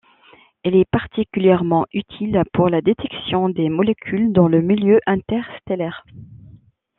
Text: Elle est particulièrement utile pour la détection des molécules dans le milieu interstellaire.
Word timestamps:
Elle 0.63 0.75
est 0.77 0.89
particulièrement 0.89 1.85
utile 1.93 2.41
pour 2.53 2.69
la 2.69 2.81
détection 2.81 3.49
des 3.49 3.69
molécules 3.69 4.31
dans 4.33 4.47
le 4.47 4.59
milieu 4.63 4.99
interstellaire. 5.05 6.03